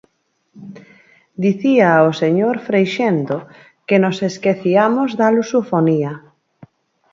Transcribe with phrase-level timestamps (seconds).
[1.43, 3.37] Dicía o señor Freixendo
[3.87, 6.13] que nos esqueciamos da lusofonía.